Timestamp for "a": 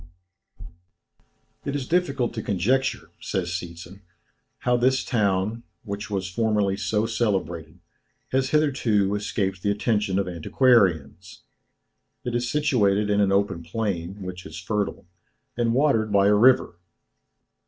16.29-16.33